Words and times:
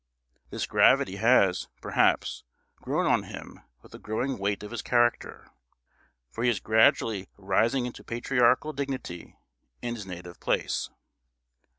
This 0.49 0.65
gravity 0.65 1.17
has, 1.17 1.67
perhaps, 1.79 2.43
grown 2.77 3.05
on 3.05 3.21
him 3.21 3.59
with 3.83 3.91
the 3.91 3.99
growing 3.99 4.39
weight 4.39 4.63
of 4.63 4.71
his 4.71 4.81
character; 4.81 5.51
for 6.31 6.43
he 6.43 6.49
is 6.49 6.59
gradually 6.59 7.27
rising 7.37 7.85
into 7.85 8.03
patriarchal 8.03 8.73
dignity 8.73 9.37
in 9.79 9.93
his 9.93 10.07
native 10.07 10.39
place. 10.39 10.89